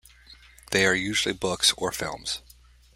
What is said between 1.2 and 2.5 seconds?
books or films.